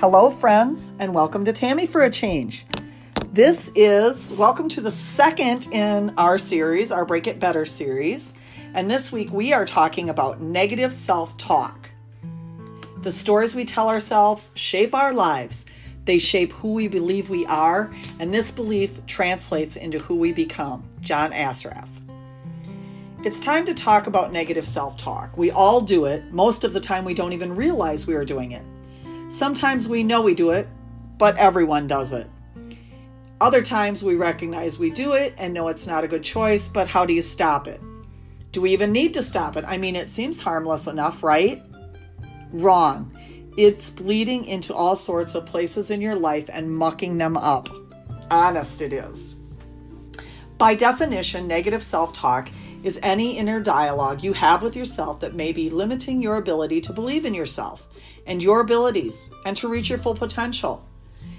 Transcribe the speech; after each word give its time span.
Hello, 0.00 0.30
friends, 0.30 0.92
and 0.98 1.12
welcome 1.12 1.44
to 1.44 1.52
Tammy 1.52 1.84
for 1.84 2.00
a 2.00 2.08
Change. 2.08 2.64
This 3.34 3.70
is 3.74 4.32
welcome 4.32 4.66
to 4.70 4.80
the 4.80 4.90
second 4.90 5.68
in 5.72 6.14
our 6.16 6.38
series, 6.38 6.90
our 6.90 7.04
Break 7.04 7.26
It 7.26 7.38
Better 7.38 7.66
series. 7.66 8.32
And 8.72 8.90
this 8.90 9.12
week 9.12 9.30
we 9.30 9.52
are 9.52 9.66
talking 9.66 10.08
about 10.08 10.40
negative 10.40 10.94
self 10.94 11.36
talk. 11.36 11.90
The 13.02 13.12
stories 13.12 13.54
we 13.54 13.66
tell 13.66 13.90
ourselves 13.90 14.52
shape 14.54 14.94
our 14.94 15.12
lives, 15.12 15.66
they 16.06 16.16
shape 16.16 16.52
who 16.52 16.72
we 16.72 16.88
believe 16.88 17.28
we 17.28 17.44
are, 17.44 17.92
and 18.18 18.32
this 18.32 18.50
belief 18.50 19.04
translates 19.04 19.76
into 19.76 19.98
who 19.98 20.16
we 20.16 20.32
become. 20.32 20.82
John 21.02 21.30
Assaraf. 21.32 21.90
It's 23.22 23.38
time 23.38 23.66
to 23.66 23.74
talk 23.74 24.06
about 24.06 24.32
negative 24.32 24.66
self 24.66 24.96
talk. 24.96 25.36
We 25.36 25.50
all 25.50 25.82
do 25.82 26.06
it. 26.06 26.32
Most 26.32 26.64
of 26.64 26.72
the 26.72 26.80
time, 26.80 27.04
we 27.04 27.12
don't 27.12 27.34
even 27.34 27.54
realize 27.54 28.06
we 28.06 28.14
are 28.14 28.24
doing 28.24 28.52
it. 28.52 28.62
Sometimes 29.30 29.88
we 29.88 30.02
know 30.02 30.22
we 30.22 30.34
do 30.34 30.50
it, 30.50 30.66
but 31.16 31.36
everyone 31.36 31.86
does 31.86 32.12
it. 32.12 32.26
Other 33.40 33.62
times 33.62 34.02
we 34.02 34.16
recognize 34.16 34.76
we 34.76 34.90
do 34.90 35.12
it 35.12 35.34
and 35.38 35.54
know 35.54 35.68
it's 35.68 35.86
not 35.86 36.02
a 36.02 36.08
good 36.08 36.24
choice, 36.24 36.68
but 36.68 36.88
how 36.88 37.06
do 37.06 37.14
you 37.14 37.22
stop 37.22 37.68
it? 37.68 37.80
Do 38.50 38.60
we 38.60 38.72
even 38.72 38.90
need 38.90 39.14
to 39.14 39.22
stop 39.22 39.56
it? 39.56 39.64
I 39.68 39.78
mean, 39.78 39.94
it 39.94 40.10
seems 40.10 40.40
harmless 40.40 40.88
enough, 40.88 41.22
right? 41.22 41.62
Wrong. 42.50 43.16
It's 43.56 43.88
bleeding 43.88 44.46
into 44.46 44.74
all 44.74 44.96
sorts 44.96 45.36
of 45.36 45.46
places 45.46 45.92
in 45.92 46.00
your 46.00 46.16
life 46.16 46.50
and 46.52 46.76
mucking 46.76 47.16
them 47.16 47.36
up. 47.36 47.68
Honest, 48.32 48.82
it 48.82 48.92
is. 48.92 49.36
By 50.58 50.74
definition, 50.74 51.46
negative 51.46 51.84
self 51.84 52.12
talk 52.12 52.50
is 52.82 52.98
any 53.00 53.38
inner 53.38 53.60
dialogue 53.60 54.24
you 54.24 54.32
have 54.32 54.60
with 54.60 54.74
yourself 54.74 55.20
that 55.20 55.34
may 55.34 55.52
be 55.52 55.70
limiting 55.70 56.20
your 56.20 56.36
ability 56.36 56.80
to 56.80 56.92
believe 56.92 57.24
in 57.24 57.32
yourself 57.32 57.86
and 58.26 58.42
your 58.42 58.60
abilities 58.60 59.30
and 59.46 59.56
to 59.56 59.68
reach 59.68 59.88
your 59.88 59.98
full 59.98 60.14
potential. 60.14 60.86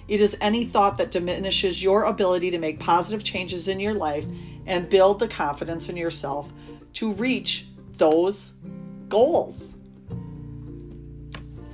It 0.08 0.20
is 0.20 0.36
any 0.42 0.66
thought 0.66 0.98
that 0.98 1.12
diminishes 1.12 1.82
your 1.82 2.04
ability 2.04 2.52
to 2.52 2.58
make 2.58 2.80
positive 2.80 3.24
changes 3.24 3.68
in 3.68 3.80
your 3.80 3.94
life 3.94 4.26
and 4.66 4.90
build 4.90 5.20
the 5.20 5.28
confidence 5.28 5.90
in 5.90 5.98
yourself 5.98 6.52
to 6.94 7.14
reach 7.14 7.66
those 7.98 8.54
goals. 9.08 9.78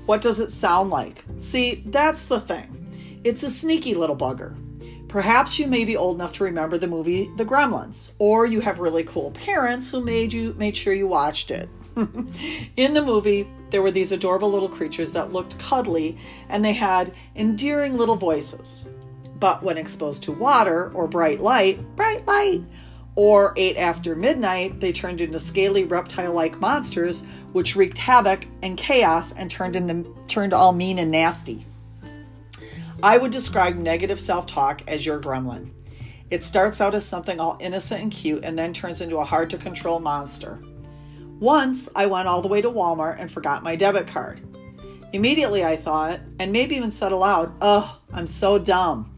What 0.06 0.22
does 0.22 0.40
it 0.40 0.52
sound 0.52 0.90
like? 0.90 1.24
See, 1.38 1.84
that's 1.86 2.28
the 2.28 2.40
thing. 2.40 3.22
It's 3.24 3.44
a 3.44 3.50
sneaky 3.50 3.94
little 3.94 4.16
bugger. 4.16 4.56
Perhaps 5.08 5.58
you 5.58 5.68
may 5.68 5.86
be 5.86 5.96
old 5.96 6.18
enough 6.18 6.34
to 6.34 6.44
remember 6.44 6.78
the 6.78 6.88
movie 6.88 7.32
The 7.38 7.46
Gremlins, 7.46 8.12
or 8.20 8.46
you 8.46 8.60
have 8.60 8.80
really 8.80 9.04
cool 9.04 9.32
parents 9.32 9.90
who 9.90 10.04
made 10.04 10.34
you 10.34 10.54
made 10.58 10.76
sure 10.76 10.94
you 10.94 11.08
watched 11.08 11.50
it. 11.50 11.70
In 12.76 12.94
the 12.94 13.04
movie, 13.04 13.48
there 13.70 13.82
were 13.82 13.92
these 13.92 14.12
adorable 14.12 14.50
little 14.50 14.70
creatures 14.70 15.14
that 15.14 15.34
looked 15.34 15.60
cuddly 15.60 16.18
and 16.50 16.64
they 16.64 16.74
had 16.74 17.14
endearing 17.36 17.98
little 17.98 18.16
voices. 18.16 18.86
But 19.40 19.62
when 19.64 19.78
exposed 19.78 20.24
to 20.24 20.32
water 20.32 20.92
or 20.94 21.08
bright 21.08 21.40
light, 21.40 21.96
bright 21.96 22.26
light, 22.26 22.64
or 23.16 23.54
ate 23.58 23.78
after 23.78 24.16
midnight, 24.16 24.80
they 24.80 24.92
turned 24.92 25.22
into 25.22 25.40
scaly 25.40 25.84
reptile 25.84 26.34
like 26.34 26.62
monsters 26.62 27.24
which 27.52 27.76
wreaked 27.76 27.98
havoc 27.98 28.46
and 28.62 28.78
chaos 28.78 29.32
and 29.32 29.50
turned 29.50 29.76
into 29.76 30.14
turned 30.28 30.54
all 30.54 30.72
mean 30.72 31.00
and 31.00 31.12
nasty. 31.12 31.66
I 33.02 33.18
would 33.18 33.32
describe 33.32 33.76
negative 33.76 34.20
self 34.20 34.46
talk 34.46 34.82
as 34.88 35.06
your 35.06 35.20
gremlin. 35.20 35.72
It 36.30 36.44
starts 36.44 36.82
out 36.82 36.94
as 36.94 37.06
something 37.06 37.40
all 37.40 37.58
innocent 37.60 38.02
and 38.02 38.12
cute 38.12 38.44
and 38.44 38.58
then 38.58 38.74
turns 38.74 39.02
into 39.02 39.18
a 39.18 39.26
hard 39.26 39.50
to 39.52 39.58
control 39.58 40.00
monster. 40.00 40.60
Once 41.40 41.88
I 41.96 42.08
went 42.08 42.28
all 42.28 42.42
the 42.42 42.48
way 42.48 42.62
to 42.62 42.70
Walmart 42.70 43.20
and 43.20 43.30
forgot 43.30 43.64
my 43.64 43.76
debit 43.76 44.08
card. 44.08 44.42
Immediately 45.14 45.64
I 45.64 45.76
thought, 45.76 46.20
and 46.40 46.52
maybe 46.52 46.76
even 46.76 46.92
said 46.92 47.12
aloud, 47.12 47.54
Ugh, 47.62 47.98
I'm 48.12 48.28
so 48.28 48.58
dumb. 48.58 49.14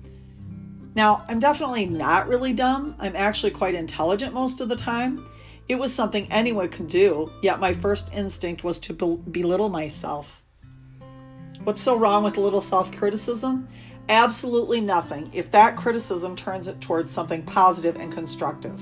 Now, 0.96 1.24
I'm 1.30 1.40
definitely 1.40 1.86
not 1.86 2.28
really 2.28 2.52
dumb. 2.52 2.96
I'm 3.00 3.16
actually 3.16 3.52
quite 3.52 3.74
intelligent 3.74 4.34
most 4.34 4.60
of 4.60 4.68
the 4.70 4.76
time. 4.76 5.26
It 5.70 5.76
was 5.76 5.94
something 5.94 6.28
anyone 6.30 6.70
could 6.70 6.88
do, 6.88 7.32
yet 7.42 7.60
my 7.60 7.74
first 7.74 8.12
instinct 8.14 8.64
was 8.64 8.80
to 8.80 8.94
belittle 8.94 9.70
myself. 9.70 10.42
What's 11.64 11.82
so 11.82 11.96
wrong 11.98 12.24
with 12.24 12.38
a 12.38 12.42
little 12.42 12.62
self 12.62 12.92
criticism? 12.92 13.68
Absolutely 14.10 14.82
nothing 14.82 15.30
if 15.34 15.52
that 15.52 15.78
criticism 15.78 16.36
turns 16.36 16.68
it 16.68 16.82
towards 16.82 17.12
something 17.12 17.44
positive 17.44 17.96
and 17.96 18.12
constructive. 18.12 18.82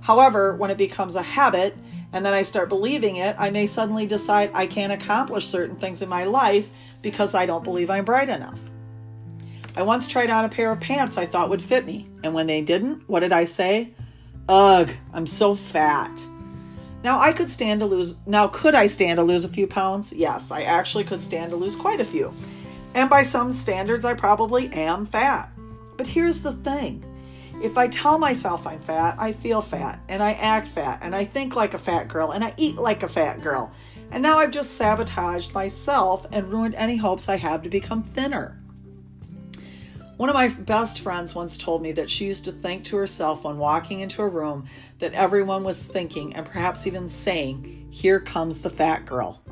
However, 0.00 0.56
when 0.56 0.70
it 0.70 0.78
becomes 0.78 1.14
a 1.14 1.22
habit 1.22 1.76
and 2.12 2.24
then 2.24 2.34
I 2.34 2.42
start 2.42 2.68
believing 2.68 3.16
it, 3.16 3.36
I 3.38 3.50
may 3.50 3.66
suddenly 3.66 4.06
decide 4.06 4.50
I 4.52 4.66
can't 4.66 4.92
accomplish 4.92 5.46
certain 5.46 5.76
things 5.76 6.02
in 6.02 6.08
my 6.08 6.24
life 6.24 6.70
because 7.02 7.34
I 7.34 7.46
don't 7.46 7.64
believe 7.64 7.90
I'm 7.90 8.04
bright 8.04 8.28
enough. 8.28 8.58
I 9.76 9.82
once 9.82 10.08
tried 10.08 10.30
on 10.30 10.44
a 10.44 10.48
pair 10.48 10.72
of 10.72 10.80
pants 10.80 11.16
I 11.16 11.26
thought 11.26 11.48
would 11.48 11.62
fit 11.62 11.86
me, 11.86 12.08
and 12.24 12.34
when 12.34 12.46
they 12.48 12.60
didn't, 12.60 13.08
what 13.08 13.20
did 13.20 13.32
I 13.32 13.44
say? 13.44 13.94
Ugh, 14.48 14.90
I'm 15.12 15.26
so 15.26 15.54
fat. 15.54 16.26
Now 17.02 17.18
I 17.18 17.32
could 17.32 17.50
stand 17.50 17.80
to 17.80 17.86
lose 17.86 18.14
now 18.26 18.48
could 18.48 18.74
I 18.74 18.86
stand 18.86 19.16
to 19.16 19.22
lose 19.22 19.44
a 19.44 19.48
few 19.48 19.66
pounds? 19.66 20.12
Yes, 20.12 20.50
I 20.50 20.62
actually 20.62 21.04
could 21.04 21.20
stand 21.20 21.50
to 21.50 21.56
lose 21.56 21.76
quite 21.76 22.00
a 22.00 22.04
few. 22.04 22.34
And 22.94 23.08
by 23.08 23.22
some 23.22 23.52
standards 23.52 24.04
I 24.04 24.14
probably 24.14 24.68
am 24.72 25.06
fat. 25.06 25.50
But 25.96 26.08
here's 26.08 26.42
the 26.42 26.52
thing. 26.52 27.04
If 27.62 27.76
I 27.76 27.88
tell 27.88 28.18
myself 28.18 28.66
I'm 28.66 28.80
fat, 28.80 29.16
I 29.18 29.32
feel 29.32 29.60
fat 29.60 30.00
and 30.08 30.22
I 30.22 30.32
act 30.32 30.66
fat 30.66 31.00
and 31.02 31.14
I 31.14 31.26
think 31.26 31.54
like 31.54 31.74
a 31.74 31.78
fat 31.78 32.08
girl 32.08 32.30
and 32.30 32.42
I 32.42 32.54
eat 32.56 32.76
like 32.76 33.02
a 33.02 33.08
fat 33.08 33.42
girl. 33.42 33.70
And 34.10 34.22
now 34.22 34.38
I've 34.38 34.50
just 34.50 34.76
sabotaged 34.76 35.52
myself 35.52 36.26
and 36.32 36.48
ruined 36.48 36.74
any 36.74 36.96
hopes 36.96 37.28
I 37.28 37.36
have 37.36 37.62
to 37.62 37.68
become 37.68 38.02
thinner. 38.02 38.58
One 40.16 40.30
of 40.30 40.34
my 40.34 40.48
best 40.48 41.00
friends 41.00 41.34
once 41.34 41.58
told 41.58 41.82
me 41.82 41.92
that 41.92 42.10
she 42.10 42.26
used 42.26 42.44
to 42.44 42.52
think 42.52 42.84
to 42.84 42.96
herself 42.96 43.44
when 43.44 43.58
walking 43.58 44.00
into 44.00 44.22
a 44.22 44.28
room 44.28 44.66
that 44.98 45.12
everyone 45.12 45.62
was 45.62 45.84
thinking 45.84 46.34
and 46.34 46.46
perhaps 46.46 46.86
even 46.86 47.08
saying, 47.08 47.88
Here 47.90 48.20
comes 48.20 48.60
the 48.60 48.70
fat 48.70 49.04
girl. 49.04 49.42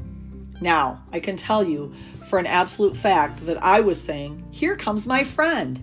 Now, 0.61 1.05
I 1.13 1.21
can 1.21 1.37
tell 1.37 1.63
you 1.63 1.93
for 2.29 2.39
an 2.39 2.47
absolute 2.47 2.97
fact 2.97 3.47
that 3.47 3.63
I 3.63 3.81
was 3.81 4.01
saying, 4.01 4.45
Here 4.51 4.77
comes 4.77 5.07
my 5.07 5.25
friend. 5.25 5.83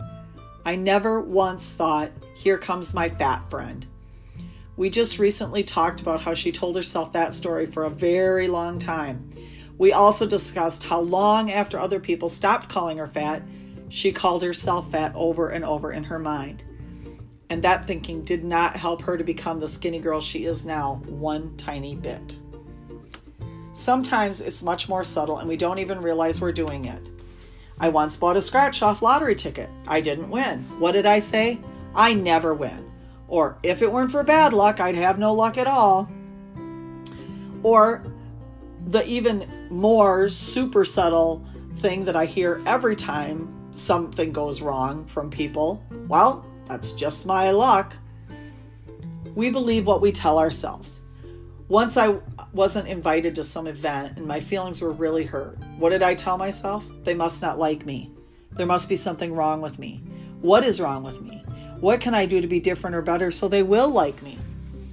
I 0.67 0.75
never 0.75 1.21
once 1.21 1.73
thought, 1.73 2.11
here 2.33 2.57
comes 2.57 2.95
my 2.95 3.07
fat 3.07 3.47
friend. 3.51 3.85
We 4.75 4.89
just 4.89 5.19
recently 5.19 5.63
talked 5.63 6.01
about 6.01 6.21
how 6.21 6.33
she 6.33 6.51
told 6.51 6.75
herself 6.75 7.13
that 7.13 7.35
story 7.35 7.67
for 7.67 7.83
a 7.83 7.89
very 7.91 8.47
long 8.47 8.79
time. 8.79 9.29
We 9.77 9.93
also 9.93 10.25
discussed 10.25 10.83
how 10.83 11.01
long 11.01 11.51
after 11.51 11.77
other 11.77 11.99
people 11.99 12.29
stopped 12.29 12.67
calling 12.67 12.97
her 12.97 13.05
fat, 13.05 13.43
she 13.89 14.11
called 14.11 14.41
herself 14.41 14.91
fat 14.91 15.11
over 15.13 15.49
and 15.49 15.63
over 15.63 15.91
in 15.91 16.03
her 16.05 16.17
mind. 16.17 16.63
And 17.51 17.61
that 17.63 17.85
thinking 17.85 18.23
did 18.23 18.43
not 18.43 18.75
help 18.75 19.03
her 19.03 19.17
to 19.17 19.23
become 19.23 19.59
the 19.59 19.67
skinny 19.67 19.99
girl 19.99 20.19
she 20.19 20.45
is 20.45 20.65
now, 20.65 20.95
one 21.05 21.55
tiny 21.57 21.95
bit. 21.95 22.39
Sometimes 23.73 24.41
it's 24.41 24.63
much 24.63 24.89
more 24.89 25.03
subtle 25.03 25.37
and 25.37 25.47
we 25.47 25.57
don't 25.57 25.77
even 25.77 26.01
realize 26.01 26.41
we're 26.41 26.51
doing 26.51 26.85
it. 26.85 27.07
I 27.79 27.89
once 27.89 28.17
bought 28.17 28.37
a 28.37 28.41
scratch 28.41 28.81
off 28.81 29.01
lottery 29.01 29.35
ticket. 29.35 29.69
I 29.87 30.01
didn't 30.01 30.29
win. 30.29 30.59
What 30.79 30.93
did 30.93 31.05
I 31.05 31.19
say? 31.19 31.59
I 31.93 32.13
never 32.13 32.53
win. 32.53 32.91
Or 33.27 33.57
if 33.63 33.81
it 33.81 33.91
weren't 33.91 34.11
for 34.11 34.23
bad 34.23 34.53
luck, 34.53 34.79
I'd 34.79 34.95
have 34.95 35.19
no 35.19 35.33
luck 35.33 35.57
at 35.57 35.67
all. 35.67 36.09
Or 37.63 38.03
the 38.87 39.05
even 39.07 39.67
more 39.69 40.29
super 40.29 40.85
subtle 40.85 41.43
thing 41.77 42.05
that 42.05 42.15
I 42.15 42.25
hear 42.25 42.61
every 42.65 42.95
time 42.95 43.51
something 43.71 44.31
goes 44.31 44.61
wrong 44.61 45.05
from 45.05 45.29
people 45.29 45.83
well, 46.07 46.45
that's 46.65 46.91
just 46.91 47.25
my 47.25 47.51
luck. 47.51 47.95
We 49.33 49.49
believe 49.49 49.87
what 49.87 50.01
we 50.01 50.11
tell 50.11 50.37
ourselves. 50.37 51.01
Once 51.67 51.97
I 51.97 52.19
wasn't 52.53 52.87
invited 52.87 53.35
to 53.35 53.43
some 53.43 53.65
event 53.65 54.17
and 54.17 54.25
my 54.25 54.39
feelings 54.39 54.81
were 54.81 54.91
really 54.91 55.23
hurt. 55.23 55.57
What 55.77 55.89
did 55.89 56.03
I 56.03 56.15
tell 56.15 56.37
myself? 56.37 56.85
They 57.03 57.13
must 57.13 57.41
not 57.41 57.59
like 57.59 57.85
me. 57.85 58.11
There 58.51 58.65
must 58.65 58.87
be 58.87 58.95
something 58.95 59.33
wrong 59.33 59.61
with 59.61 59.77
me. 59.77 60.01
What 60.41 60.63
is 60.63 60.79
wrong 60.79 61.03
with 61.03 61.21
me? 61.21 61.43
What 61.79 61.99
can 61.99 62.13
I 62.13 62.25
do 62.25 62.39
to 62.39 62.47
be 62.47 62.59
different 62.59 62.95
or 62.95 63.01
better 63.01 63.29
so 63.31 63.47
they 63.47 63.63
will 63.63 63.89
like 63.89 64.21
me? 64.23 64.37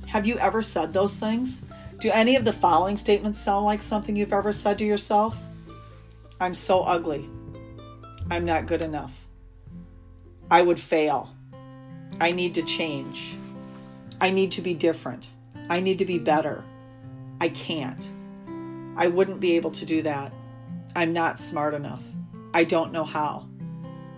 Have 0.07 0.27
you 0.27 0.37
ever 0.39 0.61
said 0.61 0.93
those 0.93 1.17
things? 1.17 1.63
Do 2.01 2.11
any 2.11 2.35
of 2.35 2.45
the 2.45 2.53
following 2.53 2.97
statements 2.97 3.41
sound 3.41 3.65
like 3.65 3.81
something 3.81 4.17
you've 4.17 4.33
ever 4.33 4.51
said 4.51 4.79
to 4.81 4.85
yourself? 4.85 5.39
I'm 6.41 6.55
so 6.55 6.81
ugly. 6.81 7.29
I'm 8.29 8.45
not 8.45 8.67
good 8.67 8.83
enough. 8.83 9.25
I 10.51 10.63
would 10.63 10.81
fail. 10.81 11.35
I 12.21 12.33
need 12.33 12.55
to 12.55 12.63
change. 12.63 13.37
I 14.21 14.31
need 14.31 14.51
to 14.53 14.61
be 14.61 14.75
different. 14.75 15.31
I 15.71 15.79
need 15.81 15.99
to 15.99 16.05
be 16.05 16.19
better. 16.19 16.65
I 17.41 17.49
can't. 17.49 18.09
I 18.97 19.07
wouldn't 19.07 19.41
be 19.41 19.57
able 19.57 19.71
to 19.71 19.87
do 19.87 20.03
that. 20.03 20.33
I'm 20.95 21.13
not 21.13 21.39
smart 21.39 21.73
enough. 21.75 22.03
I 22.53 22.65
don't 22.65 22.93
know 22.93 23.05
how. 23.05 23.49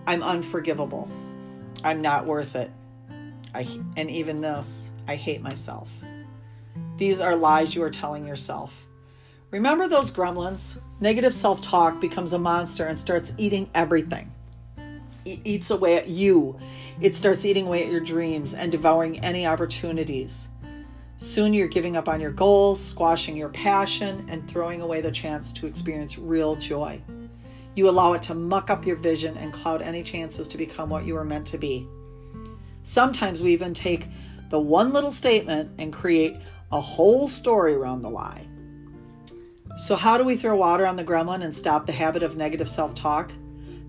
I'm 0.05 0.21
unforgivable. 0.21 1.09
I'm 1.83 2.01
not 2.01 2.25
worth 2.25 2.55
it. 2.55 2.69
I, 3.53 3.67
and 3.95 4.11
even 4.11 4.41
this, 4.41 4.91
I 5.07 5.15
hate 5.15 5.41
myself. 5.41 5.89
These 6.97 7.21
are 7.21 7.35
lies 7.35 7.75
you 7.75 7.83
are 7.83 7.89
telling 7.89 8.27
yourself. 8.27 8.87
Remember 9.51 9.87
those 9.87 10.11
gremlins? 10.11 10.79
Negative 10.99 11.33
self 11.33 11.61
talk 11.61 12.01
becomes 12.01 12.33
a 12.33 12.39
monster 12.39 12.87
and 12.87 12.99
starts 12.99 13.33
eating 13.37 13.69
everything. 13.73 14.33
It 15.23 15.39
eats 15.45 15.71
away 15.71 15.95
at 15.95 16.09
you. 16.09 16.59
It 16.99 17.15
starts 17.15 17.45
eating 17.45 17.67
away 17.67 17.83
at 17.83 17.91
your 17.91 18.01
dreams 18.01 18.53
and 18.53 18.71
devouring 18.71 19.19
any 19.21 19.47
opportunities. 19.47 20.49
Soon 21.17 21.53
you're 21.53 21.67
giving 21.67 21.95
up 21.95 22.09
on 22.09 22.19
your 22.19 22.31
goals, 22.31 22.83
squashing 22.83 23.37
your 23.37 23.49
passion, 23.49 24.25
and 24.27 24.47
throwing 24.49 24.81
away 24.81 24.99
the 24.99 25.11
chance 25.11 25.53
to 25.53 25.67
experience 25.67 26.17
real 26.17 26.55
joy. 26.55 27.01
You 27.73 27.89
allow 27.89 28.13
it 28.13 28.23
to 28.23 28.33
muck 28.33 28.69
up 28.69 28.85
your 28.85 28.97
vision 28.97 29.37
and 29.37 29.53
cloud 29.53 29.81
any 29.81 30.03
chances 30.03 30.47
to 30.49 30.57
become 30.57 30.89
what 30.89 31.05
you 31.05 31.15
are 31.15 31.23
meant 31.23 31.47
to 31.47 31.57
be. 31.57 31.87
Sometimes 32.83 33.41
we 33.41 33.53
even 33.53 33.73
take 33.73 34.07
the 34.49 34.59
one 34.59 34.91
little 34.91 35.11
statement 35.11 35.71
and 35.79 35.91
create 35.91 36.35
a 36.71 36.81
whole 36.81 37.29
story 37.29 37.73
around 37.73 38.01
the 38.01 38.09
lie. 38.09 38.45
So, 39.77 39.95
how 39.95 40.17
do 40.17 40.23
we 40.23 40.35
throw 40.35 40.55
water 40.55 40.85
on 40.85 40.95
the 40.95 41.03
gremlin 41.03 41.43
and 41.43 41.55
stop 41.55 41.85
the 41.85 41.91
habit 41.91 42.23
of 42.23 42.37
negative 42.37 42.69
self 42.69 42.93
talk? 42.93 43.31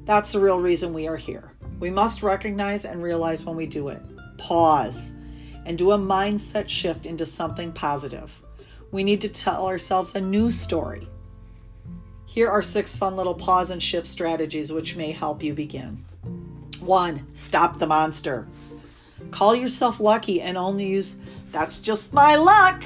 That's 0.04 0.32
the 0.32 0.40
real 0.40 0.60
reason 0.60 0.94
we 0.94 1.08
are 1.08 1.16
here. 1.16 1.52
We 1.80 1.90
must 1.90 2.22
recognize 2.22 2.84
and 2.84 3.02
realize 3.02 3.44
when 3.44 3.56
we 3.56 3.66
do 3.66 3.88
it. 3.88 4.00
Pause 4.38 5.12
and 5.66 5.76
do 5.76 5.90
a 5.90 5.98
mindset 5.98 6.68
shift 6.68 7.04
into 7.04 7.26
something 7.26 7.72
positive. 7.72 8.40
We 8.92 9.04
need 9.04 9.20
to 9.22 9.28
tell 9.28 9.66
ourselves 9.66 10.14
a 10.14 10.20
new 10.20 10.50
story. 10.50 11.08
Here 12.24 12.48
are 12.48 12.62
six 12.62 12.96
fun 12.96 13.16
little 13.16 13.34
pause 13.34 13.70
and 13.70 13.82
shift 13.82 14.06
strategies 14.06 14.72
which 14.72 14.96
may 14.96 15.12
help 15.12 15.42
you 15.42 15.52
begin. 15.52 16.04
One, 16.80 17.26
stop 17.34 17.78
the 17.78 17.86
monster. 17.86 18.46
Call 19.30 19.54
yourself 19.54 20.00
lucky 20.00 20.40
and 20.40 20.56
only 20.56 20.86
use 20.86 21.16
that's 21.50 21.80
just 21.80 22.12
my 22.12 22.36
luck 22.36 22.84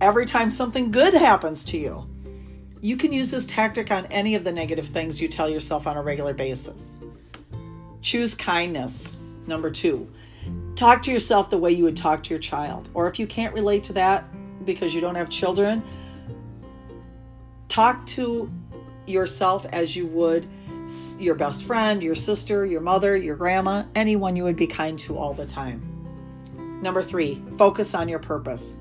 every 0.00 0.26
time 0.26 0.50
something 0.50 0.90
good 0.90 1.14
happens 1.14 1.64
to 1.66 1.78
you. 1.78 2.08
You 2.80 2.96
can 2.96 3.12
use 3.12 3.30
this 3.30 3.46
tactic 3.46 3.90
on 3.90 4.06
any 4.06 4.34
of 4.34 4.44
the 4.44 4.52
negative 4.52 4.88
things 4.88 5.20
you 5.20 5.28
tell 5.28 5.48
yourself 5.48 5.86
on 5.86 5.96
a 5.96 6.02
regular 6.02 6.34
basis. 6.34 7.00
Choose 8.02 8.34
kindness. 8.34 9.16
Number 9.46 9.70
two, 9.70 10.10
talk 10.78 11.02
to 11.02 11.10
yourself 11.10 11.50
the 11.50 11.58
way 11.58 11.72
you 11.72 11.82
would 11.82 11.96
talk 11.96 12.22
to 12.22 12.30
your 12.30 12.38
child. 12.38 12.88
Or 12.94 13.08
if 13.08 13.18
you 13.18 13.26
can't 13.26 13.52
relate 13.52 13.82
to 13.84 13.92
that 13.94 14.24
because 14.64 14.94
you 14.94 15.00
don't 15.00 15.16
have 15.16 15.28
children, 15.28 15.82
talk 17.66 18.06
to 18.06 18.48
yourself 19.04 19.66
as 19.72 19.96
you 19.96 20.06
would 20.06 20.46
your 21.18 21.34
best 21.34 21.64
friend, 21.64 22.02
your 22.02 22.14
sister, 22.14 22.64
your 22.64 22.80
mother, 22.80 23.14
your 23.16 23.36
grandma, 23.36 23.84
anyone 23.94 24.36
you 24.36 24.44
would 24.44 24.56
be 24.56 24.68
kind 24.68 24.98
to 25.00 25.18
all 25.18 25.34
the 25.34 25.44
time. 25.44 25.82
Number 26.80 27.02
three, 27.02 27.42
focus 27.58 27.92
on 27.92 28.08
your 28.08 28.20
purpose. 28.20 28.76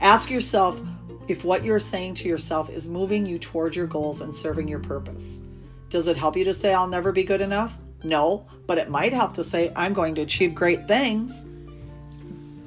Ask 0.00 0.30
yourself 0.30 0.80
if 1.28 1.44
what 1.44 1.62
you're 1.62 1.78
saying 1.78 2.14
to 2.14 2.28
yourself 2.28 2.70
is 2.70 2.88
moving 2.88 3.24
you 3.24 3.38
toward 3.38 3.76
your 3.76 3.86
goals 3.86 4.22
and 4.22 4.34
serving 4.34 4.66
your 4.66 4.80
purpose. 4.80 5.42
Does 5.90 6.08
it 6.08 6.16
help 6.16 6.36
you 6.36 6.44
to 6.44 6.54
say, 6.54 6.72
I'll 6.72 6.88
never 6.88 7.12
be 7.12 7.22
good 7.22 7.42
enough? 7.42 7.78
No, 8.04 8.46
but 8.66 8.78
it 8.78 8.90
might 8.90 9.12
help 9.12 9.32
to 9.34 9.44
say, 9.44 9.72
I'm 9.74 9.94
going 9.94 10.14
to 10.16 10.20
achieve 10.20 10.54
great 10.54 10.86
things. 10.86 11.46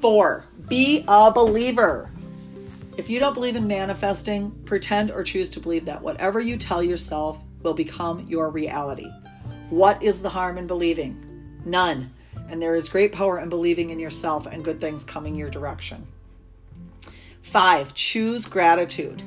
Four, 0.00 0.44
be 0.68 1.04
a 1.08 1.30
believer. 1.30 2.10
If 2.96 3.08
you 3.08 3.20
don't 3.20 3.34
believe 3.34 3.54
in 3.54 3.68
manifesting, 3.68 4.50
pretend 4.64 5.12
or 5.12 5.22
choose 5.22 5.48
to 5.50 5.60
believe 5.60 5.84
that 5.84 6.02
whatever 6.02 6.40
you 6.40 6.56
tell 6.56 6.82
yourself 6.82 7.42
will 7.62 7.74
become 7.74 8.26
your 8.28 8.50
reality. 8.50 9.10
What 9.70 10.02
is 10.02 10.20
the 10.20 10.28
harm 10.28 10.58
in 10.58 10.66
believing? 10.66 11.60
None. 11.64 12.12
And 12.48 12.60
there 12.60 12.74
is 12.74 12.88
great 12.88 13.12
power 13.12 13.38
in 13.38 13.48
believing 13.48 13.90
in 13.90 14.00
yourself 14.00 14.46
and 14.46 14.64
good 14.64 14.80
things 14.80 15.04
coming 15.04 15.36
your 15.36 15.50
direction. 15.50 16.06
Five, 17.42 17.94
choose 17.94 18.46
gratitude. 18.46 19.22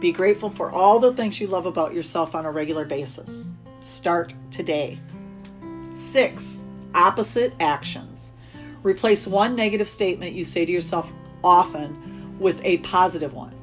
Be 0.00 0.12
grateful 0.12 0.50
for 0.50 0.70
all 0.70 1.00
the 1.00 1.14
things 1.14 1.40
you 1.40 1.46
love 1.46 1.66
about 1.66 1.94
yourself 1.94 2.34
on 2.34 2.44
a 2.44 2.50
regular 2.50 2.84
basis. 2.84 3.52
Start 3.80 4.34
today. 4.50 5.00
Six, 5.98 6.64
opposite 6.94 7.52
actions. 7.58 8.30
Replace 8.84 9.26
one 9.26 9.56
negative 9.56 9.88
statement 9.88 10.32
you 10.32 10.44
say 10.44 10.64
to 10.64 10.70
yourself 10.70 11.12
often 11.42 12.38
with 12.38 12.64
a 12.64 12.78
positive 12.78 13.34
one. 13.34 13.54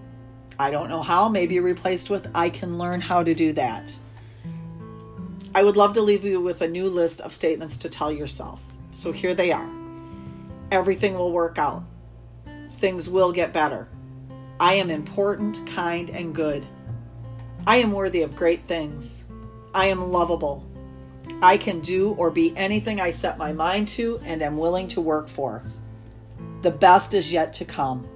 I 0.60 0.70
don't 0.70 0.90
know 0.90 1.02
how, 1.02 1.30
maybe 1.30 1.60
replaced 1.60 2.10
with 2.10 2.30
I 2.36 2.50
can 2.50 2.78
learn 2.78 3.00
how 3.00 3.24
to 3.24 3.34
do 3.34 3.54
that. 3.54 3.98
I 5.56 5.64
would 5.64 5.78
love 5.78 5.94
to 5.94 6.02
leave 6.02 6.26
you 6.26 6.42
with 6.42 6.62
a 6.62 6.68
new 6.68 6.90
list 6.90 7.22
of 7.22 7.32
statements 7.32 7.78
to 7.78 7.90
tell 7.90 8.12
yourself. 8.12 8.62
So 8.92 9.12
here 9.14 9.34
they 9.34 9.52
are 9.52 9.70
Everything 10.72 11.14
will 11.14 11.32
work 11.32 11.58
out 11.58 11.84
things 12.80 13.10
will 13.10 13.32
get 13.32 13.54
better. 13.54 13.88
I 14.60 14.74
am 14.74 14.90
important, 14.90 15.66
kind, 15.66 16.10
and 16.10 16.36
good. 16.36 16.66
I 17.66 17.78
am 17.78 17.94
worthy 17.94 18.22
of 18.22 18.36
great 18.36 18.68
things. 18.68 19.26
I 19.74 19.88
am 19.88 20.12
lovable. 20.12 20.70
I 21.42 21.58
can 21.58 21.80
do 21.82 22.14
or 22.14 22.32
be 22.32 22.56
anything 22.56 23.00
I 23.00 23.12
set 23.12 23.38
my 23.38 23.54
mind 23.54 23.88
to 23.90 24.20
and 24.24 24.42
am 24.42 24.58
willing 24.58 24.88
to 24.90 25.02
work 25.02 25.28
for. 25.28 25.64
The 26.62 26.72
best 26.72 27.14
is 27.14 27.32
yet 27.32 27.54
to 27.54 27.66
come. 27.66 28.08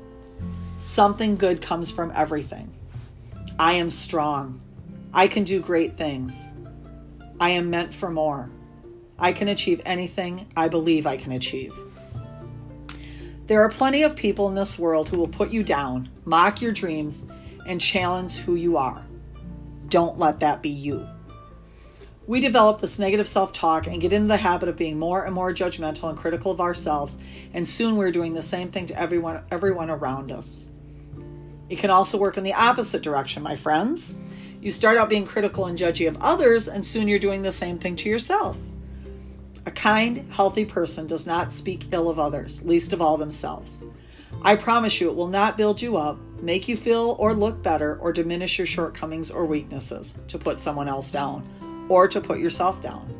Something 0.79 1.35
good 1.35 1.61
comes 1.61 1.91
from 1.91 2.11
everything. 2.15 2.71
I 3.59 3.73
am 3.73 3.89
strong. 3.89 4.61
I 5.13 5.27
can 5.27 5.43
do 5.43 5.59
great 5.59 5.97
things. 5.97 6.51
I 7.39 7.49
am 7.51 7.69
meant 7.69 7.93
for 7.93 8.09
more. 8.09 8.49
I 9.17 9.33
can 9.33 9.49
achieve 9.49 9.81
anything 9.85 10.47
I 10.55 10.67
believe 10.67 11.05
I 11.05 11.17
can 11.17 11.33
achieve. 11.33 11.77
There 13.47 13.61
are 13.61 13.69
plenty 13.69 14.03
of 14.03 14.15
people 14.15 14.47
in 14.47 14.55
this 14.55 14.79
world 14.79 15.09
who 15.09 15.17
will 15.17 15.27
put 15.27 15.51
you 15.51 15.63
down, 15.63 16.09
mock 16.23 16.61
your 16.61 16.71
dreams, 16.71 17.25
and 17.65 17.81
challenge 17.81 18.37
who 18.37 18.55
you 18.55 18.77
are. 18.77 19.05
Don't 19.89 20.19
let 20.19 20.39
that 20.41 20.61
be 20.61 20.69
you. 20.69 21.07
We 22.29 22.41
develop 22.41 22.79
this 22.79 22.99
negative 22.99 23.27
self 23.27 23.51
talk 23.51 23.87
and 23.87 23.99
get 23.99 24.13
into 24.13 24.27
the 24.27 24.37
habit 24.37 24.69
of 24.69 24.75
being 24.75 24.99
more 24.99 25.25
and 25.25 25.33
more 25.33 25.51
judgmental 25.51 26.09
and 26.09 26.15
critical 26.15 26.51
of 26.51 26.61
ourselves, 26.61 27.17
and 27.55 27.67
soon 27.67 27.95
we're 27.95 28.11
doing 28.11 28.35
the 28.35 28.43
same 28.43 28.69
thing 28.69 28.85
to 28.85 28.99
everyone, 28.99 29.41
everyone 29.49 29.89
around 29.89 30.31
us. 30.31 30.67
It 31.69 31.79
can 31.79 31.89
also 31.89 32.19
work 32.19 32.37
in 32.37 32.43
the 32.43 32.53
opposite 32.53 33.01
direction, 33.01 33.41
my 33.41 33.55
friends. 33.55 34.15
You 34.61 34.71
start 34.71 34.95
out 34.95 35.09
being 35.09 35.25
critical 35.25 35.65
and 35.65 35.75
judgy 35.75 36.07
of 36.07 36.21
others, 36.21 36.67
and 36.67 36.85
soon 36.85 37.07
you're 37.07 37.17
doing 37.17 37.41
the 37.41 37.51
same 37.51 37.79
thing 37.79 37.95
to 37.95 38.09
yourself. 38.09 38.59
A 39.65 39.71
kind, 39.71 40.31
healthy 40.31 40.65
person 40.65 41.07
does 41.07 41.25
not 41.25 41.51
speak 41.51 41.87
ill 41.91 42.11
of 42.11 42.19
others, 42.19 42.61
least 42.61 42.93
of 42.93 43.01
all 43.01 43.17
themselves. 43.17 43.81
I 44.43 44.55
promise 44.55 45.01
you, 45.01 45.09
it 45.09 45.15
will 45.15 45.29
not 45.29 45.57
build 45.57 45.81
you 45.81 45.97
up, 45.97 46.19
make 46.43 46.67
you 46.67 46.77
feel 46.77 47.15
or 47.17 47.33
look 47.33 47.63
better, 47.63 47.97
or 47.97 48.13
diminish 48.13 48.59
your 48.59 48.67
shortcomings 48.67 49.31
or 49.31 49.47
weaknesses 49.47 50.13
to 50.27 50.37
put 50.37 50.59
someone 50.59 50.87
else 50.87 51.11
down 51.11 51.43
or 51.89 52.07
to 52.07 52.21
put 52.21 52.39
yourself 52.39 52.81
down 52.81 53.13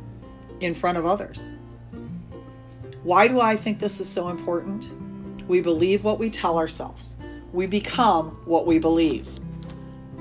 in 0.62 0.74
front 0.74 0.98
of 0.98 1.06
others. 1.06 1.50
Why 3.04 3.28
do 3.28 3.42
I 3.42 3.56
think 3.56 3.80
this 3.80 4.00
is 4.00 4.08
so 4.08 4.30
important? 4.30 4.92
We 5.48 5.62
believe 5.62 6.04
what 6.04 6.20
we 6.20 6.30
tell 6.30 6.58
ourselves, 6.58 7.18
we 7.52 7.66
become 7.66 8.40
what 8.46 8.68
we 8.68 8.78
believe. 8.78 9.28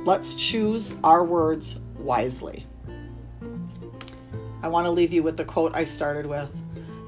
Let's 0.04 0.34
choose 0.34 0.96
our 1.04 1.24
words 1.24 1.78
wisely. 1.98 2.66
I 4.62 4.68
want 4.68 4.86
to 4.86 4.90
leave 4.90 5.12
you 5.12 5.22
with 5.22 5.36
the 5.36 5.44
quote 5.44 5.76
I 5.76 5.84
started 5.84 6.26
with. 6.26 6.52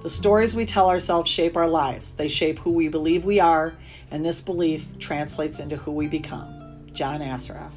The 0.02 0.10
stories 0.10 0.54
we 0.54 0.66
tell 0.66 0.88
ourselves 0.88 1.30
shape 1.30 1.56
our 1.56 1.68
lives. 1.68 2.12
They 2.12 2.28
shape 2.28 2.58
who 2.58 2.70
we 2.72 2.88
believe 2.88 3.24
we 3.24 3.40
are, 3.40 3.74
and 4.10 4.24
this 4.24 4.42
belief 4.42 4.98
translates 4.98 5.60
into 5.60 5.76
who 5.76 5.92
we 5.92 6.08
become. 6.08 6.90
John 6.92 7.20
Assaraf. 7.20 7.72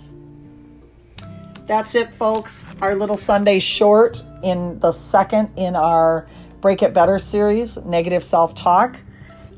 That's 1.65 1.95
it, 1.95 2.13
folks. 2.13 2.69
Our 2.81 2.95
little 2.95 3.15
Sunday 3.15 3.59
short 3.59 4.23
in 4.43 4.79
the 4.79 4.91
second 4.91 5.49
in 5.55 5.75
our 5.75 6.27
Break 6.59 6.83
It 6.83 6.93
Better 6.93 7.17
series, 7.19 7.77
Negative 7.77 8.23
Self 8.23 8.53
Talk. 8.53 8.99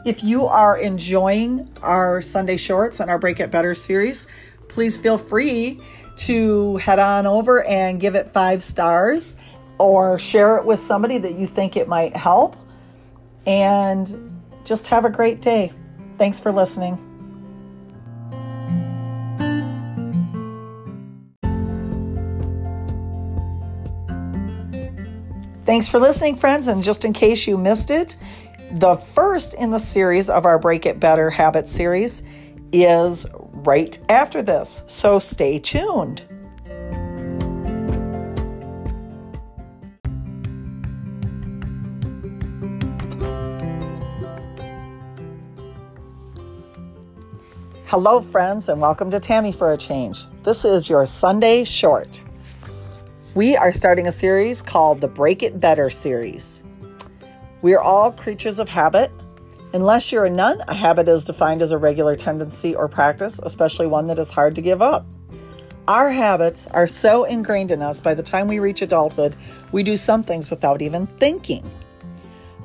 If 0.06 0.24
you 0.24 0.46
are 0.46 0.78
enjoying 0.78 1.68
our 1.82 2.22
Sunday 2.22 2.58
shorts 2.58 3.00
and 3.00 3.10
our 3.10 3.18
Break 3.18 3.40
It 3.40 3.50
Better 3.50 3.74
series, 3.74 4.28
please 4.68 4.98
feel 4.98 5.18
free 5.18 5.82
to 6.18 6.78
head 6.78 7.00
on 7.00 7.26
over 7.26 7.64
and 7.64 8.00
give 8.00 8.14
it 8.14 8.32
five 8.32 8.64
stars 8.64 9.36
or 9.80 10.20
share 10.20 10.58
it 10.58 10.66
with 10.66 10.80
somebody 10.80 11.18
that 11.18 11.34
you 11.34 11.48
think 11.48 11.76
it 11.76 11.88
might 11.88 12.16
help. 12.16 12.56
And 13.48 14.42
just 14.64 14.88
have 14.88 15.06
a 15.06 15.10
great 15.10 15.42
day. 15.42 15.72
Thanks 16.20 16.40
for 16.40 16.52
listening. 16.52 17.05
Thanks 25.66 25.90
for 25.90 26.00
listening, 26.00 26.36
friends. 26.36 26.68
And 26.68 26.84
just 26.84 27.06
in 27.06 27.12
case 27.12 27.48
you 27.48 27.58
missed 27.58 27.90
it, 27.90 28.18
the 28.74 28.98
first 28.98 29.56
in 29.56 29.72
the 29.72 29.80
series 29.80 30.30
of 30.30 30.46
our 30.46 30.60
Break 30.60 30.86
It 30.86 31.00
Better 31.00 31.32
Habit 31.32 31.68
series 31.68 32.22
is 32.72 33.26
right 33.52 33.98
after 34.08 34.44
this. 34.44 34.84
So 34.86 35.18
stay 35.18 35.58
tuned. 35.58 36.24
Hello, 47.88 48.22
friends, 48.22 48.70
and 48.70 48.80
welcome 48.80 49.10
to 49.10 49.20
Tammy 49.20 49.52
for 49.52 49.74
a 49.74 49.78
Change. 49.78 50.28
This 50.44 50.64
is 50.64 50.88
your 50.90 51.08
Sunday 51.08 51.64
short. 51.64 52.25
We 53.36 53.58
are 53.58 53.74
starting 53.74 54.08
a 54.08 54.14
series 54.14 54.62
called 54.62 55.02
the 55.02 55.10
Break 55.10 55.44
It 55.44 55.60
Better 55.60 55.90
series. 55.90 56.64
We 57.62 57.74
are 57.74 57.82
all 57.82 58.14
creatures 58.14 58.60
of 58.60 58.70
habit. 58.70 59.12
Unless 59.74 60.14
you're 60.14 60.24
a 60.24 60.30
nun, 60.30 60.62
a 60.70 60.74
habit 60.74 61.10
is 61.10 61.26
defined 61.26 61.62
as 61.62 61.74
a 61.74 61.78
regular 61.78 62.16
tendency 62.16 62.74
or 62.74 62.88
practice, 62.88 63.42
especially 63.44 63.88
one 63.88 64.06
that 64.06 64.20
is 64.20 64.32
hard 64.32 64.56
to 64.56 64.62
give 64.62 64.82
up. 64.82 65.06
Our 65.86 66.12
habits 66.12 66.66
are 66.68 66.88
so 66.88 67.26
ingrained 67.26 67.72
in 67.72 67.82
us 67.82 68.00
by 68.00 68.14
the 68.14 68.24
time 68.24 68.48
we 68.48 68.60
reach 68.60 68.82
adulthood, 68.82 69.36
we 69.74 69.84
do 69.84 69.98
some 69.98 70.24
things 70.24 70.50
without 70.50 70.82
even 70.82 71.06
thinking. 71.06 71.70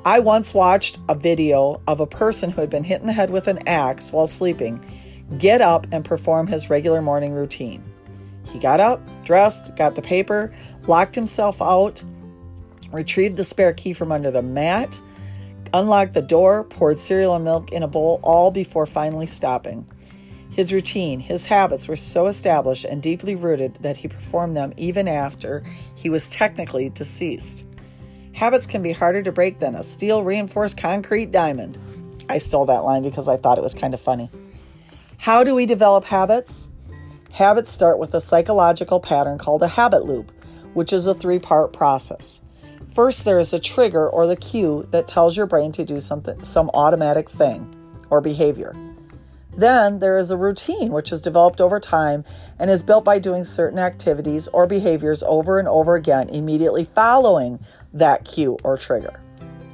I 0.05 0.19
once 0.19 0.53
watched 0.53 0.99
a 1.09 1.15
video 1.15 1.81
of 1.85 1.99
a 1.99 2.07
person 2.07 2.49
who 2.49 2.61
had 2.61 2.69
been 2.69 2.85
hit 2.85 3.01
in 3.01 3.07
the 3.07 3.13
head 3.13 3.29
with 3.29 3.49
an 3.49 3.67
axe 3.67 4.13
while 4.13 4.25
sleeping 4.25 4.79
get 5.37 5.59
up 5.59 5.85
and 5.91 6.05
perform 6.05 6.47
his 6.47 6.69
regular 6.69 7.01
morning 7.01 7.33
routine. 7.33 7.90
He 8.51 8.59
got 8.59 8.79
up, 8.79 9.01
dressed, 9.23 9.75
got 9.75 9.95
the 9.95 10.01
paper, 10.01 10.53
locked 10.87 11.15
himself 11.15 11.61
out, 11.61 12.03
retrieved 12.91 13.37
the 13.37 13.43
spare 13.43 13.73
key 13.73 13.93
from 13.93 14.11
under 14.11 14.31
the 14.31 14.41
mat, 14.41 14.99
unlocked 15.73 16.13
the 16.13 16.21
door, 16.21 16.63
poured 16.65 16.97
cereal 16.97 17.35
and 17.35 17.45
milk 17.45 17.71
in 17.71 17.83
a 17.83 17.87
bowl, 17.87 18.19
all 18.23 18.51
before 18.51 18.85
finally 18.85 19.27
stopping. 19.27 19.87
His 20.51 20.73
routine, 20.73 21.21
his 21.21 21.45
habits 21.45 21.87
were 21.87 21.95
so 21.95 22.27
established 22.27 22.83
and 22.83 23.01
deeply 23.01 23.35
rooted 23.35 23.75
that 23.75 23.97
he 23.97 24.09
performed 24.09 24.57
them 24.57 24.73
even 24.75 25.07
after 25.07 25.63
he 25.95 26.09
was 26.09 26.29
technically 26.29 26.89
deceased. 26.89 27.63
Habits 28.33 28.67
can 28.67 28.83
be 28.83 28.91
harder 28.91 29.23
to 29.23 29.31
break 29.31 29.59
than 29.59 29.75
a 29.75 29.83
steel 29.83 30.23
reinforced 30.23 30.77
concrete 30.77 31.31
diamond. 31.31 31.77
I 32.27 32.37
stole 32.37 32.65
that 32.65 32.83
line 32.83 33.03
because 33.03 33.29
I 33.29 33.37
thought 33.37 33.57
it 33.57 33.63
was 33.63 33.73
kind 33.73 33.93
of 33.93 34.01
funny. 34.01 34.29
How 35.17 35.43
do 35.43 35.55
we 35.55 35.65
develop 35.65 36.05
habits? 36.05 36.70
Habits 37.33 37.71
start 37.71 37.97
with 37.97 38.13
a 38.13 38.19
psychological 38.19 38.99
pattern 38.99 39.37
called 39.37 39.63
a 39.63 39.67
habit 39.69 40.05
loop, 40.05 40.31
which 40.73 40.91
is 40.91 41.07
a 41.07 41.13
three 41.13 41.39
part 41.39 41.71
process. 41.71 42.41
First, 42.93 43.23
there 43.23 43.39
is 43.39 43.53
a 43.53 43.59
trigger 43.59 44.09
or 44.09 44.27
the 44.27 44.35
cue 44.35 44.85
that 44.91 45.07
tells 45.07 45.37
your 45.37 45.45
brain 45.45 45.71
to 45.73 45.85
do 45.85 46.01
something, 46.01 46.43
some 46.43 46.69
automatic 46.73 47.29
thing 47.29 47.73
or 48.09 48.19
behavior. 48.19 48.75
Then 49.55 49.99
there 49.99 50.17
is 50.17 50.29
a 50.29 50.37
routine 50.37 50.91
which 50.91 51.11
is 51.13 51.21
developed 51.21 51.61
over 51.61 51.79
time 51.79 52.25
and 52.59 52.69
is 52.69 52.83
built 52.83 53.05
by 53.05 53.17
doing 53.17 53.45
certain 53.45 53.79
activities 53.79 54.49
or 54.49 54.67
behaviors 54.67 55.23
over 55.23 55.57
and 55.57 55.69
over 55.69 55.95
again 55.95 56.27
immediately 56.29 56.83
following 56.83 57.59
that 57.93 58.25
cue 58.25 58.57
or 58.63 58.77
trigger. 58.77 59.21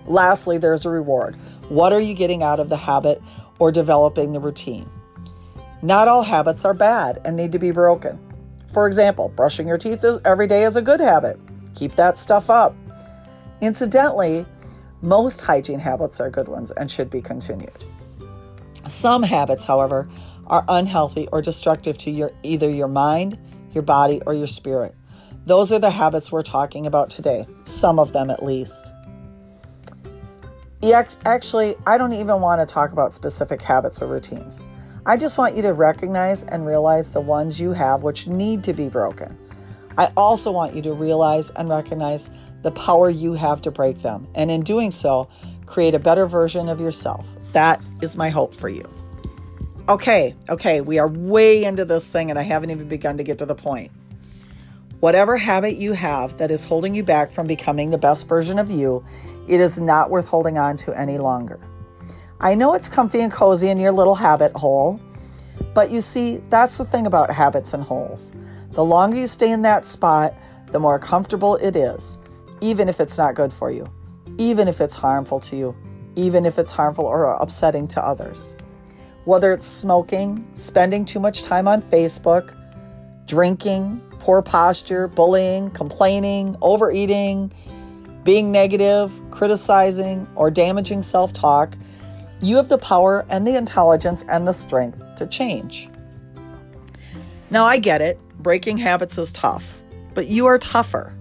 Lastly, 0.06 0.60
there's 0.60 0.86
a 0.86 0.90
reward. 0.90 1.36
What 1.70 1.92
are 1.92 2.00
you 2.00 2.14
getting 2.14 2.44
out 2.44 2.60
of 2.60 2.70
the 2.70 2.78
habit 2.78 3.22
or 3.58 3.72
developing 3.72 4.32
the 4.32 4.40
routine? 4.40 4.90
Not 5.82 6.08
all 6.08 6.24
habits 6.24 6.66
are 6.66 6.74
bad 6.74 7.22
and 7.24 7.38
need 7.38 7.52
to 7.52 7.60
be 7.60 7.72
broken. 7.72 8.20
For 8.72 8.88
example, 8.88 9.30
brushing 9.30 9.68
your 9.68 9.78
teeth 9.78 10.04
every 10.26 10.48
day 10.48 10.64
is 10.64 10.76
a 10.76 10.82
good 10.82 11.00
habit. 11.00 11.40
Keep 11.76 11.96
that 11.96 12.18
stuff 12.18 12.50
up. 12.50 12.76
Incidentally, 13.62 14.46
most 15.02 15.42
hygiene 15.42 15.80
habits 15.80 16.20
are 16.20 16.30
good 16.30 16.48
ones 16.48 16.72
and 16.72 16.90
should 16.90 17.10
be 17.10 17.22
continued. 17.22 17.86
Some 18.88 19.24
habits, 19.24 19.66
however, 19.66 20.10
are 20.48 20.66
unhealthy 20.68 21.28
or 21.32 21.42
destructive 21.42 21.98
to 22.00 22.12
your 22.12 22.32
either 22.42 22.70
your 22.70 22.88
mind, 22.88 23.38
your 23.72 23.84
body, 23.84 24.22
or 24.26 24.34
your 24.34 24.48
spirit. 24.48 24.96
Those 25.46 25.72
are 25.72 25.80
the 25.80 25.92
habits 25.92 26.32
we're 26.32 26.42
talking 26.42 26.86
about 26.86 27.10
today, 27.10 27.46
some 27.64 28.00
of 28.00 28.14
them 28.14 28.30
at 28.30 28.44
least. 28.44 28.92
Actually, 31.26 31.76
I 31.86 31.98
don't 31.98 32.14
even 32.14 32.42
want 32.42 32.68
to 32.68 32.72
talk 32.72 32.92
about 32.92 33.14
specific 33.14 33.62
habits 33.62 34.02
or 34.02 34.08
routines. 34.08 34.62
I 35.08 35.16
just 35.16 35.38
want 35.38 35.56
you 35.56 35.62
to 35.62 35.72
recognize 35.72 36.44
and 36.44 36.66
realize 36.66 37.14
the 37.14 37.22
ones 37.22 37.62
you 37.62 37.72
have 37.72 38.04
which 38.04 38.28
need 38.28 38.62
to 38.66 38.74
be 38.74 38.90
broken. 38.90 39.38
I 39.98 40.12
also 40.18 40.52
want 40.52 40.76
you 40.76 40.82
to 40.82 40.92
realize 40.92 41.50
and 41.52 41.70
recognize 41.70 42.30
the 42.62 42.72
power 42.72 43.10
you 43.10 43.32
have 43.32 43.62
to 43.62 43.72
break 43.72 44.02
them, 44.02 44.28
and 44.36 44.52
in 44.52 44.64
doing 44.64 44.92
so, 44.92 45.30
create 45.66 45.96
a 45.96 46.00
better 46.00 46.28
version 46.28 46.68
of 46.68 46.82
yourself. 46.82 47.26
That 47.54 47.82
is 48.02 48.18
my 48.18 48.28
hope 48.28 48.54
for 48.54 48.68
you. 48.68 48.84
Okay, 49.88 50.36
okay, 50.50 50.82
we 50.82 51.00
are 51.00 51.08
way 51.08 51.64
into 51.64 51.86
this 51.86 52.10
thing, 52.10 52.30
and 52.30 52.38
I 52.38 52.44
haven't 52.44 52.72
even 52.72 52.90
begun 52.90 53.16
to 53.16 53.24
get 53.24 53.38
to 53.38 53.46
the 53.46 53.56
point. 53.56 53.92
Whatever 55.00 55.38
habit 55.38 55.78
you 55.78 55.94
have 55.94 56.36
that 56.36 56.52
is 56.52 56.66
holding 56.66 56.94
you 56.94 57.04
back 57.04 57.32
from 57.32 57.48
becoming 57.48 57.92
the 57.92 57.98
best 57.98 58.28
version 58.28 58.60
of 58.60 58.70
you, 58.70 59.06
it 59.48 59.62
is 59.62 59.80
not 59.80 60.10
worth 60.10 60.28
holding 60.28 60.58
on 60.58 60.76
to 60.78 61.00
any 61.00 61.18
longer. 61.18 61.62
I 62.40 62.54
know 62.54 62.76
it's 62.76 62.88
comfy 62.88 63.22
and 63.22 63.32
cozy 63.32 63.70
in 63.70 63.80
your 63.80 63.92
little 63.92 64.14
habit 64.14 64.56
hole, 64.56 65.02
but 65.74 65.90
you 65.90 66.02
see, 66.02 66.38
that's 66.50 66.78
the 66.78 66.86
thing 66.86 67.08
about 67.08 67.32
habits 67.32 67.74
and 67.74 67.84
holes. 67.84 68.32
The 68.74 68.86
longer 68.86 69.18
you 69.18 69.26
stay 69.26 69.52
in 69.52 69.64
that 69.64 69.86
spot, 69.86 70.36
the 70.72 70.80
more 70.80 71.00
comfortable 71.00 71.56
it 71.56 71.76
is, 71.76 72.20
even 72.62 72.90
if 72.90 73.00
it's 73.00 73.18
not 73.18 73.34
good 73.34 73.52
for 73.52 73.72
you, 73.72 73.92
even 74.38 74.68
if 74.68 74.82
it's 74.82 74.96
harmful 74.96 75.40
to 75.42 75.56
you, 75.56 75.76
even 76.16 76.46
if 76.46 76.60
it's 76.60 76.74
harmful 76.74 77.06
or 77.06 77.34
upsetting 77.34 77.88
to 77.90 78.06
others. 78.06 78.56
Whether 79.26 79.52
it's 79.52 79.68
smoking, 79.68 80.48
spending 80.54 81.06
too 81.06 81.20
much 81.20 81.42
time 81.42 81.68
on 81.68 81.82
Facebook, 81.82 82.56
drinking, 83.26 84.00
poor 84.20 84.44
posture, 84.44 85.08
bullying, 85.08 85.72
complaining, 85.72 86.56
overeating, 86.62 87.52
being 88.24 88.52
negative, 88.52 89.22
criticizing, 89.32 90.28
or 90.36 90.52
damaging 90.52 91.02
self 91.02 91.34
talk, 91.34 91.76
you 92.42 92.58
have 92.58 92.70
the 92.70 92.78
power 92.78 93.26
and 93.30 93.46
the 93.46 93.56
intelligence 93.56 94.24
and 94.30 94.48
the 94.48 94.54
strength 94.54 95.02
to 95.16 95.28
change. 95.28 95.90
Now, 97.50 97.66
I 97.66 97.78
get 97.78 98.02
it. 98.02 98.20
Breaking 98.40 98.78
habits 98.78 99.18
is 99.18 99.32
tough, 99.32 99.82
but 100.14 100.28
you 100.28 100.46
are 100.46 100.60
tougher. 100.60 101.14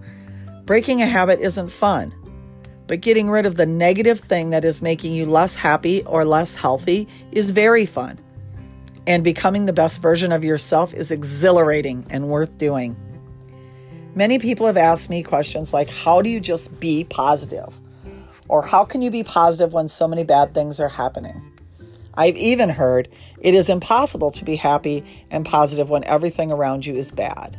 Breaking 0.65 1.01
a 1.01 1.07
habit 1.07 1.41
isn't 1.41 1.71
fun, 1.71 2.13
but 2.87 3.01
getting 3.01 3.31
rid 3.31 3.47
of 3.47 3.57
the 3.57 3.67
negative 3.67 4.21
thing 4.21 4.51
that 4.51 4.65
is 4.65 4.83
making 4.83 5.15
you 5.15 5.27
less 5.27 5.57
happy 5.57 6.05
or 6.05 6.25
less 6.25 6.55
healthy 6.55 7.09
is 7.33 7.53
very 7.53 7.87
fun. 7.87 8.19
And 9.07 9.23
becoming 9.23 9.67
the 9.67 9.73
best 9.73 10.03
version 10.03 10.33
of 10.33 10.45
yourself 10.45 10.93
is 10.93 11.13
exhilarating 11.13 12.07
and 12.11 12.29
worth 12.29 12.59
doing. 12.59 12.97
Many 14.17 14.39
people 14.39 14.67
have 14.67 14.77
asked 14.77 15.09
me 15.09 15.23
questions 15.23 15.73
like, 15.73 15.89
How 15.89 16.23
do 16.23 16.29
you 16.29 16.41
just 16.41 16.81
be 16.81 17.05
positive? 17.05 17.81
Or 18.49 18.63
how 18.63 18.85
can 18.85 19.03
you 19.03 19.11
be 19.11 19.25
positive 19.25 19.73
when 19.73 19.89
so 19.89 20.07
many 20.07 20.25
bad 20.25 20.55
things 20.55 20.79
are 20.81 20.89
happening? 20.89 21.53
I've 22.15 22.37
even 22.37 22.71
heard 22.71 23.09
it 23.41 23.55
is 23.55 23.69
impossible 23.69 24.31
to 24.33 24.45
be 24.45 24.57
happy 24.57 25.05
and 25.31 25.45
positive 25.45 25.91
when 25.91 26.05
everything 26.05 26.51
around 26.51 26.87
you 26.87 26.95
is 26.95 27.11
bad. 27.11 27.57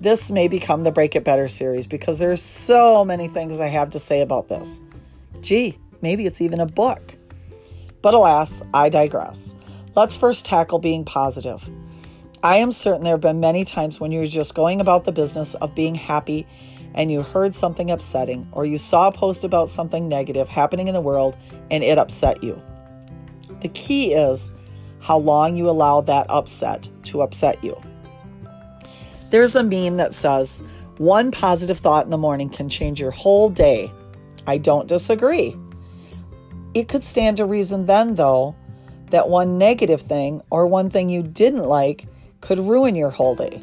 This 0.00 0.30
may 0.30 0.46
become 0.46 0.84
the 0.84 0.92
Break 0.92 1.16
It 1.16 1.24
Better 1.24 1.48
series 1.48 1.86
because 1.86 2.18
there's 2.18 2.42
so 2.42 3.04
many 3.04 3.28
things 3.28 3.58
I 3.58 3.68
have 3.68 3.90
to 3.90 3.98
say 3.98 4.20
about 4.20 4.48
this. 4.48 4.80
Gee, 5.40 5.78
maybe 6.02 6.26
it's 6.26 6.40
even 6.40 6.60
a 6.60 6.66
book. 6.66 7.16
But 8.02 8.14
alas, 8.14 8.62
I 8.74 8.88
digress. 8.88 9.54
Let's 9.94 10.16
first 10.16 10.44
tackle 10.44 10.78
being 10.78 11.04
positive. 11.04 11.68
I 12.42 12.56
am 12.56 12.70
certain 12.70 13.02
there 13.02 13.14
have 13.14 13.20
been 13.22 13.40
many 13.40 13.64
times 13.64 13.98
when 13.98 14.12
you're 14.12 14.26
just 14.26 14.54
going 14.54 14.80
about 14.80 15.04
the 15.04 15.12
business 15.12 15.54
of 15.54 15.74
being 15.74 15.94
happy 15.94 16.46
and 16.96 17.12
you 17.12 17.22
heard 17.22 17.54
something 17.54 17.90
upsetting, 17.90 18.48
or 18.52 18.64
you 18.64 18.78
saw 18.78 19.08
a 19.08 19.12
post 19.12 19.44
about 19.44 19.68
something 19.68 20.08
negative 20.08 20.48
happening 20.48 20.88
in 20.88 20.94
the 20.94 21.00
world 21.00 21.36
and 21.70 21.84
it 21.84 21.98
upset 21.98 22.42
you. 22.42 22.60
The 23.60 23.68
key 23.68 24.14
is 24.14 24.50
how 25.00 25.18
long 25.18 25.56
you 25.56 25.70
allow 25.70 26.00
that 26.00 26.26
upset 26.28 26.88
to 27.04 27.22
upset 27.22 27.62
you. 27.62 27.80
There's 29.30 29.54
a 29.54 29.62
meme 29.62 29.98
that 29.98 30.14
says, 30.14 30.62
one 30.98 31.30
positive 31.30 31.78
thought 31.78 32.04
in 32.04 32.10
the 32.10 32.18
morning 32.18 32.48
can 32.48 32.68
change 32.68 33.00
your 33.00 33.10
whole 33.10 33.50
day. 33.50 33.92
I 34.46 34.58
don't 34.58 34.88
disagree. 34.88 35.56
It 36.74 36.88
could 36.88 37.04
stand 37.04 37.36
to 37.36 37.44
reason 37.44 37.86
then, 37.86 38.14
though, 38.14 38.56
that 39.10 39.28
one 39.28 39.58
negative 39.58 40.02
thing 40.02 40.42
or 40.50 40.66
one 40.66 40.90
thing 40.90 41.08
you 41.08 41.22
didn't 41.22 41.64
like 41.64 42.06
could 42.40 42.58
ruin 42.58 42.96
your 42.96 43.10
whole 43.10 43.34
day. 43.34 43.62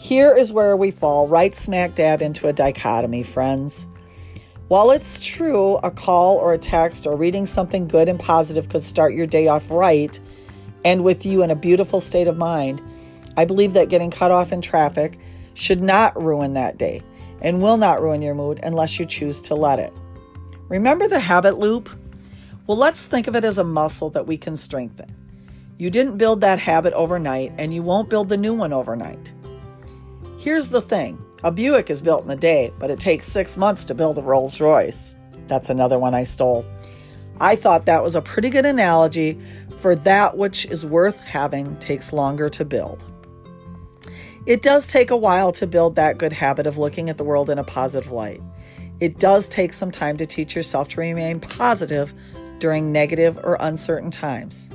Here 0.00 0.32
is 0.32 0.52
where 0.52 0.76
we 0.76 0.92
fall 0.92 1.26
right 1.26 1.56
smack 1.56 1.96
dab 1.96 2.22
into 2.22 2.46
a 2.46 2.52
dichotomy, 2.52 3.24
friends. 3.24 3.88
While 4.68 4.92
it's 4.92 5.26
true 5.26 5.74
a 5.78 5.90
call 5.90 6.36
or 6.36 6.52
a 6.52 6.58
text 6.58 7.04
or 7.04 7.16
reading 7.16 7.46
something 7.46 7.88
good 7.88 8.08
and 8.08 8.18
positive 8.18 8.68
could 8.68 8.84
start 8.84 9.12
your 9.12 9.26
day 9.26 9.48
off 9.48 9.68
right 9.72 10.16
and 10.84 11.02
with 11.02 11.26
you 11.26 11.42
in 11.42 11.50
a 11.50 11.56
beautiful 11.56 12.00
state 12.00 12.28
of 12.28 12.38
mind, 12.38 12.80
I 13.36 13.44
believe 13.44 13.72
that 13.72 13.88
getting 13.88 14.12
cut 14.12 14.30
off 14.30 14.52
in 14.52 14.60
traffic 14.60 15.18
should 15.54 15.82
not 15.82 16.22
ruin 16.22 16.54
that 16.54 16.78
day 16.78 17.02
and 17.42 17.60
will 17.60 17.76
not 17.76 18.00
ruin 18.00 18.22
your 18.22 18.36
mood 18.36 18.60
unless 18.62 19.00
you 19.00 19.04
choose 19.04 19.40
to 19.42 19.56
let 19.56 19.80
it. 19.80 19.92
Remember 20.68 21.08
the 21.08 21.18
habit 21.18 21.58
loop? 21.58 21.90
Well, 22.68 22.78
let's 22.78 23.06
think 23.06 23.26
of 23.26 23.34
it 23.34 23.42
as 23.42 23.58
a 23.58 23.64
muscle 23.64 24.10
that 24.10 24.28
we 24.28 24.36
can 24.36 24.56
strengthen. 24.56 25.12
You 25.76 25.90
didn't 25.90 26.18
build 26.18 26.40
that 26.42 26.58
habit 26.58 26.92
overnight, 26.92 27.52
and 27.56 27.72
you 27.72 27.82
won't 27.82 28.10
build 28.10 28.28
the 28.28 28.36
new 28.36 28.52
one 28.52 28.72
overnight. 28.72 29.32
Here's 30.38 30.68
the 30.68 30.80
thing 30.80 31.20
a 31.42 31.50
Buick 31.50 31.90
is 31.90 32.00
built 32.00 32.24
in 32.24 32.30
a 32.30 32.36
day, 32.36 32.72
but 32.78 32.92
it 32.92 33.00
takes 33.00 33.26
six 33.26 33.56
months 33.56 33.84
to 33.86 33.94
build 33.94 34.18
a 34.18 34.22
Rolls 34.22 34.60
Royce. 34.60 35.16
That's 35.48 35.68
another 35.68 35.98
one 35.98 36.14
I 36.14 36.22
stole. 36.22 36.64
I 37.40 37.56
thought 37.56 37.86
that 37.86 38.04
was 38.04 38.14
a 38.14 38.22
pretty 38.22 38.48
good 38.48 38.64
analogy 38.64 39.36
for 39.78 39.96
that 39.96 40.36
which 40.36 40.64
is 40.66 40.86
worth 40.86 41.20
having 41.22 41.76
takes 41.78 42.12
longer 42.12 42.48
to 42.50 42.64
build. 42.64 43.04
It 44.46 44.62
does 44.62 44.92
take 44.92 45.10
a 45.10 45.16
while 45.16 45.50
to 45.52 45.66
build 45.66 45.96
that 45.96 46.18
good 46.18 46.32
habit 46.32 46.68
of 46.68 46.78
looking 46.78 47.10
at 47.10 47.18
the 47.18 47.24
world 47.24 47.50
in 47.50 47.58
a 47.58 47.64
positive 47.64 48.12
light. 48.12 48.40
It 49.00 49.18
does 49.18 49.48
take 49.48 49.72
some 49.72 49.90
time 49.90 50.16
to 50.18 50.26
teach 50.26 50.54
yourself 50.54 50.86
to 50.90 51.00
remain 51.00 51.40
positive 51.40 52.14
during 52.60 52.92
negative 52.92 53.38
or 53.42 53.56
uncertain 53.58 54.12
times. 54.12 54.70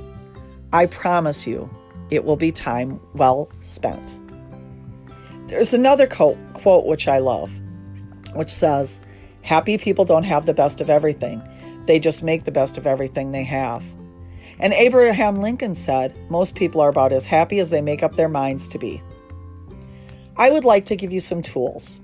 I 0.74 0.84
promise 0.84 1.46
you, 1.46 1.74
it 2.10 2.22
will 2.22 2.36
be 2.36 2.52
time 2.52 3.00
well 3.14 3.50
spent. 3.60 4.18
There's 5.46 5.74
another 5.74 6.06
quote, 6.06 6.86
which 6.86 7.06
I 7.06 7.18
love, 7.18 7.52
which 8.34 8.50
says, 8.50 9.00
Happy 9.42 9.76
people 9.76 10.04
don't 10.04 10.24
have 10.24 10.46
the 10.46 10.54
best 10.54 10.80
of 10.80 10.88
everything, 10.88 11.42
they 11.86 11.98
just 11.98 12.22
make 12.22 12.44
the 12.44 12.52
best 12.52 12.78
of 12.78 12.86
everything 12.86 13.32
they 13.32 13.44
have. 13.44 13.84
And 14.58 14.72
Abraham 14.72 15.40
Lincoln 15.40 15.74
said, 15.74 16.16
Most 16.30 16.54
people 16.54 16.80
are 16.80 16.88
about 16.88 17.12
as 17.12 17.26
happy 17.26 17.58
as 17.58 17.70
they 17.70 17.82
make 17.82 18.02
up 18.02 18.16
their 18.16 18.28
minds 18.28 18.68
to 18.68 18.78
be. 18.78 19.02
I 20.36 20.50
would 20.50 20.64
like 20.64 20.86
to 20.86 20.96
give 20.96 21.12
you 21.12 21.20
some 21.20 21.42
tools. 21.42 22.00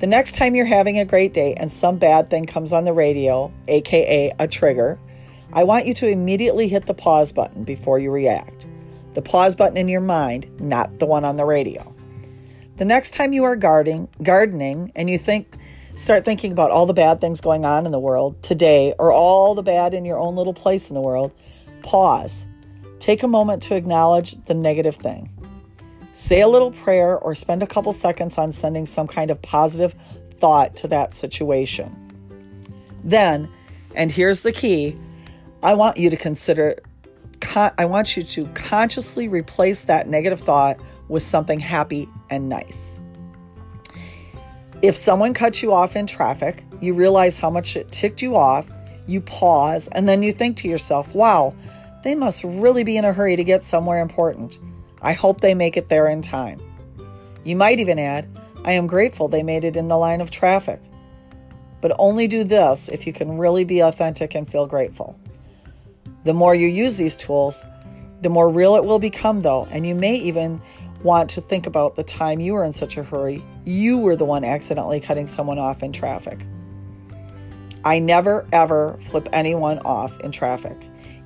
The 0.00 0.06
next 0.06 0.34
time 0.34 0.54
you're 0.54 0.64
having 0.64 0.98
a 0.98 1.04
great 1.04 1.32
day 1.32 1.54
and 1.54 1.70
some 1.70 1.96
bad 1.96 2.28
thing 2.28 2.44
comes 2.46 2.72
on 2.72 2.84
the 2.84 2.92
radio, 2.92 3.52
aka 3.68 4.32
a 4.38 4.48
trigger, 4.48 4.98
I 5.52 5.64
want 5.64 5.86
you 5.86 5.94
to 5.94 6.08
immediately 6.08 6.66
hit 6.66 6.86
the 6.86 6.94
pause 6.94 7.30
button 7.32 7.62
before 7.64 7.98
you 7.98 8.10
react. 8.10 8.66
The 9.14 9.22
pause 9.22 9.54
button 9.54 9.76
in 9.76 9.88
your 9.88 10.00
mind, 10.00 10.60
not 10.60 10.98
the 10.98 11.06
one 11.06 11.24
on 11.24 11.36
the 11.36 11.44
radio. 11.44 11.91
The 12.82 12.86
next 12.86 13.14
time 13.14 13.32
you 13.32 13.44
are 13.44 13.54
gardening, 13.54 14.08
gardening 14.24 14.90
and 14.96 15.08
you 15.08 15.16
think 15.16 15.54
start 15.94 16.24
thinking 16.24 16.50
about 16.50 16.72
all 16.72 16.84
the 16.84 16.92
bad 16.92 17.20
things 17.20 17.40
going 17.40 17.64
on 17.64 17.86
in 17.86 17.92
the 17.92 18.00
world 18.00 18.42
today 18.42 18.92
or 18.98 19.12
all 19.12 19.54
the 19.54 19.62
bad 19.62 19.94
in 19.94 20.04
your 20.04 20.18
own 20.18 20.34
little 20.34 20.52
place 20.52 20.90
in 20.90 20.94
the 20.94 21.00
world, 21.00 21.32
pause. 21.84 22.44
Take 22.98 23.22
a 23.22 23.28
moment 23.28 23.62
to 23.62 23.76
acknowledge 23.76 24.32
the 24.46 24.54
negative 24.54 24.96
thing. 24.96 25.30
Say 26.12 26.40
a 26.40 26.48
little 26.48 26.72
prayer 26.72 27.16
or 27.16 27.36
spend 27.36 27.62
a 27.62 27.68
couple 27.68 27.92
seconds 27.92 28.36
on 28.36 28.50
sending 28.50 28.84
some 28.84 29.06
kind 29.06 29.30
of 29.30 29.40
positive 29.42 29.94
thought 30.34 30.74
to 30.74 30.88
that 30.88 31.14
situation. 31.14 31.94
Then, 33.04 33.48
and 33.94 34.10
here's 34.10 34.42
the 34.42 34.50
key 34.50 34.98
I 35.62 35.74
want 35.74 35.98
you 35.98 36.10
to 36.10 36.16
consider, 36.16 36.80
I 37.54 37.84
want 37.84 38.16
you 38.16 38.24
to 38.24 38.46
consciously 38.54 39.28
replace 39.28 39.84
that 39.84 40.08
negative 40.08 40.40
thought 40.40 40.80
with 41.12 41.22
something 41.22 41.60
happy 41.60 42.08
and 42.30 42.48
nice. 42.48 43.00
If 44.80 44.96
someone 44.96 45.34
cuts 45.34 45.62
you 45.62 45.72
off 45.72 45.94
in 45.94 46.06
traffic, 46.06 46.64
you 46.80 46.94
realize 46.94 47.38
how 47.38 47.50
much 47.50 47.76
it 47.76 47.92
ticked 47.92 48.22
you 48.22 48.34
off, 48.34 48.70
you 49.06 49.20
pause, 49.20 49.88
and 49.88 50.08
then 50.08 50.22
you 50.22 50.32
think 50.32 50.56
to 50.56 50.68
yourself, 50.68 51.14
wow, 51.14 51.54
they 52.02 52.14
must 52.14 52.42
really 52.42 52.82
be 52.82 52.96
in 52.96 53.04
a 53.04 53.12
hurry 53.12 53.36
to 53.36 53.44
get 53.44 53.62
somewhere 53.62 54.00
important. 54.00 54.58
I 55.02 55.12
hope 55.12 55.40
they 55.40 55.54
make 55.54 55.76
it 55.76 55.90
there 55.90 56.08
in 56.08 56.22
time. 56.22 56.60
You 57.44 57.56
might 57.56 57.78
even 57.78 57.98
add, 57.98 58.26
I 58.64 58.72
am 58.72 58.86
grateful 58.86 59.28
they 59.28 59.42
made 59.42 59.64
it 59.64 59.76
in 59.76 59.88
the 59.88 59.98
line 59.98 60.22
of 60.22 60.30
traffic. 60.30 60.80
But 61.82 61.94
only 61.98 62.26
do 62.26 62.42
this 62.42 62.88
if 62.88 63.06
you 63.06 63.12
can 63.12 63.36
really 63.36 63.64
be 63.64 63.80
authentic 63.80 64.34
and 64.34 64.48
feel 64.48 64.66
grateful. 64.66 65.20
The 66.24 66.32
more 66.32 66.54
you 66.54 66.68
use 66.68 66.96
these 66.96 67.16
tools, 67.16 67.64
the 68.22 68.30
more 68.30 68.48
real 68.48 68.76
it 68.76 68.84
will 68.84 69.00
become, 69.00 69.42
though, 69.42 69.66
and 69.70 69.86
you 69.86 69.94
may 69.94 70.14
even 70.14 70.62
want 71.02 71.30
to 71.30 71.40
think 71.40 71.66
about 71.66 71.96
the 71.96 72.04
time 72.04 72.40
you 72.40 72.52
were 72.52 72.64
in 72.64 72.72
such 72.72 72.96
a 72.96 73.02
hurry, 73.02 73.44
you 73.64 73.98
were 73.98 74.16
the 74.16 74.24
one 74.24 74.44
accidentally 74.44 75.00
cutting 75.00 75.26
someone 75.26 75.58
off 75.58 75.82
in 75.82 75.92
traffic. 75.92 76.44
I 77.84 77.98
never 77.98 78.46
ever 78.52 78.98
flip 79.00 79.28
anyone 79.32 79.80
off 79.80 80.18
in 80.20 80.30
traffic. 80.30 80.76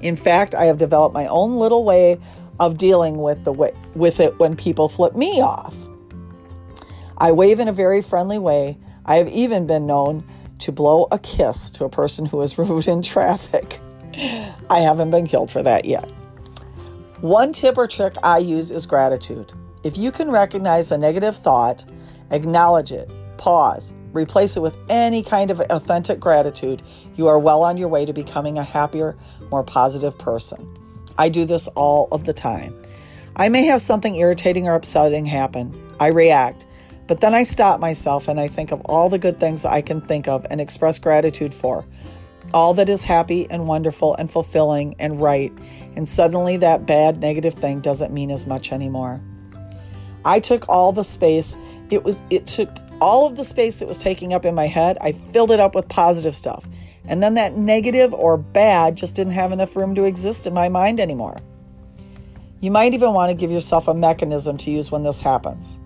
In 0.01 0.17
fact, 0.17 0.55
I 0.55 0.65
have 0.65 0.79
developed 0.79 1.15
my 1.15 1.27
own 1.27 1.57
little 1.57 1.85
way 1.85 2.19
of 2.59 2.79
dealing 2.79 3.19
with 3.19 3.45
the 3.45 3.53
with 3.53 4.21
it 4.21 4.39
when 4.39 4.57
people 4.57 4.89
flip 4.89 5.15
me 5.15 5.41
off. 5.41 5.75
I 7.19 7.33
wave 7.33 7.61
in 7.61 7.69
a 7.69 7.73
very 7.73 8.01
friendly 8.01 8.39
way. 8.39 8.79
I 9.05 9.17
have 9.17 9.29
even 9.29 9.67
been 9.67 9.87
known 9.87 10.25
to 10.59 10.73
blow 10.73 11.07
a 11.11 11.19
kiss 11.19 11.71
to 11.73 11.85
a 11.85 11.91
person 11.91 12.27
who 12.27 12.41
is 12.41 12.59
rude 12.59 12.89
in 12.89 13.03
traffic. 13.03 13.81
I 14.71 14.81
haven't 14.81 15.11
been 15.11 15.27
killed 15.27 15.51
for 15.51 15.63
that 15.63 15.85
yet. 15.85 16.11
One 17.21 17.53
tip 17.53 17.77
or 17.77 17.87
trick 17.87 18.15
I 18.23 18.39
use 18.39 18.71
is 18.71 18.87
gratitude. 18.87 19.53
If 19.87 19.97
you 19.97 20.11
can 20.11 20.33
recognize 20.33 20.91
a 20.91 20.99
negative 20.99 21.37
thought, 21.37 21.85
acknowledge 22.33 22.91
it, 22.91 23.09
pause, 23.37 23.95
replace 24.13 24.57
it 24.57 24.61
with 24.61 24.77
any 24.89 25.23
kind 25.23 25.49
of 25.49 25.61
authentic 25.71 26.19
gratitude, 26.19 26.83
you 27.15 27.29
are 27.29 27.39
well 27.39 27.63
on 27.63 27.77
your 27.77 27.87
way 27.87 28.05
to 28.05 28.13
becoming 28.13 28.59
a 28.59 28.65
happier, 28.65 29.17
more 29.49 29.63
positive 29.63 30.19
person. 30.19 30.77
I 31.17 31.29
do 31.29 31.45
this 31.45 31.69
all 31.69 32.09
of 32.11 32.25
the 32.25 32.33
time. 32.33 32.75
I 33.37 33.49
may 33.49 33.67
have 33.67 33.81
something 33.81 34.17
irritating 34.17 34.67
or 34.67 34.75
upsetting 34.75 35.25
happen. 35.25 35.81
I 36.01 36.09
react, 36.09 36.67
but 37.07 37.21
then 37.21 37.33
I 37.33 37.45
stop 37.45 37.79
myself 37.79 38.27
and 38.27 38.41
I 38.41 38.49
think 38.49 38.73
of 38.73 38.83
all 38.87 39.09
the 39.09 39.21
good 39.21 39.39
things 39.39 39.65
I 39.65 39.83
can 39.83 40.01
think 40.01 40.27
of 40.27 40.45
and 40.51 40.61
express 40.61 40.99
gratitude 40.99 41.55
for. 41.55 41.87
All 42.53 42.75
that 42.75 42.89
is 42.89 43.05
happy 43.05 43.49
and 43.49 43.69
wonderful 43.69 44.17
and 44.17 44.29
fulfilling 44.29 44.97
and 44.99 45.21
right, 45.21 45.53
and 45.95 46.09
suddenly 46.09 46.57
that 46.57 46.87
bad 46.87 47.21
negative 47.21 47.55
thing 47.55 47.79
doesn't 47.79 48.13
mean 48.13 48.33
as 48.33 48.49
much 48.49 48.73
anymore. 48.73 49.23
I 50.27 50.41
took 50.41 50.69
all 50.69 50.93
the 50.93 51.05
space 51.05 51.57
it 51.91 52.03
was 52.03 52.23
it 52.31 52.47
took 52.47 52.69
all 53.01 53.27
of 53.27 53.37
the 53.37 53.45
space 53.45 53.83
it 53.83 53.89
was 53.89 53.99
taking 53.99 54.33
up 54.33 54.45
in 54.45 54.55
my 54.55 54.67
head, 54.67 54.99
I 55.01 55.13
filled 55.13 55.51
it 55.51 55.61
up 55.61 55.75
with 55.75 55.89
positive 55.89 56.35
stuff. 56.35 56.67
And 57.05 57.23
then 57.23 57.35
that 57.35 57.57
negative 57.57 58.13
or 58.13 58.37
bad 58.37 58.97
just 58.97 59.15
didn't 59.15 59.35
have 59.35 59.53
enough 59.53 59.77
room 59.77 59.95
to 59.95 60.05
exist 60.05 60.47
in 60.47 60.55
my 60.55 60.69
mind 60.69 60.99
anymore. 60.99 61.41
You 62.61 62.71
might 62.71 62.95
even 62.95 63.13
want 63.13 63.31
to 63.31 63.37
give 63.37 63.51
yourself 63.51 63.87
a 63.87 63.95
mechanism 63.95 64.57
to 64.59 64.71
use 64.71 64.91
when 64.91 65.03
this 65.03 65.21
happens, 65.21 65.79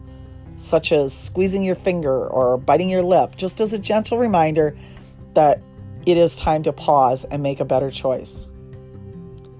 such 0.57 0.93
as 0.93 1.13
squeezing 1.13 1.63
your 1.63 1.75
finger 1.75 2.29
or 2.29 2.57
biting 2.57 2.89
your 2.89 3.03
lip, 3.03 3.37
just 3.37 3.61
as 3.61 3.73
a 3.73 3.79
gentle 3.79 4.19
reminder 4.19 4.77
that 5.35 5.61
it 6.07 6.17
is 6.17 6.39
time 6.39 6.63
to 6.63 6.73
pause 6.73 7.25
and 7.25 7.43
make 7.43 7.61
a 7.61 7.65
better 7.65 7.91
choice. 7.91 8.49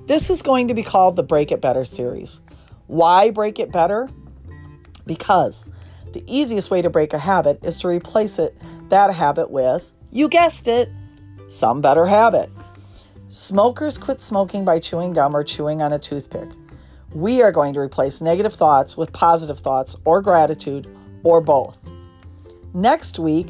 This 0.07 0.31
is 0.31 0.41
going 0.41 0.69
to 0.69 0.75
be 0.75 0.83
called 0.83 1.17
the 1.17 1.23
Break 1.23 1.53
It 1.53 1.61
Better 1.61 1.85
series. 1.85 2.41
Why 2.87 3.31
break 3.31 3.59
it 3.59 3.71
better? 3.71 4.09
Because 5.07 5.69
the 6.13 6.25
easiest 6.27 6.71
way 6.71 6.83
to 6.83 6.91
break 6.91 7.13
a 7.13 7.19
habit 7.19 7.65
is 7.65 7.79
to 7.79 7.89
replace 7.89 8.39
it 8.39 8.57
that 8.89 9.15
habit 9.15 9.51
with, 9.51 9.93
you 10.11 10.29
guessed 10.29 10.67
it, 10.67 10.91
some 11.49 11.81
better 11.81 12.07
habit. 12.07 12.51
Smokers 13.29 13.97
quit 13.97 14.21
smoking 14.21 14.65
by 14.65 14.81
chewing 14.81 15.13
gum 15.13 15.37
or 15.37 15.45
chewing 15.45 15.81
on 15.81 15.93
a 15.93 15.99
toothpick. 15.99 16.49
We 17.13 17.43
are 17.43 17.53
going 17.53 17.75
to 17.75 17.81
replace 17.81 18.21
negative 18.21 18.55
thoughts 18.55 18.97
with 18.97 19.13
positive 19.13 19.61
thoughts 19.61 19.97
or 20.05 20.21
gratitude 20.21 20.87
or 21.23 21.41
both. 21.41 21.79
Next 22.75 23.19
week, 23.19 23.49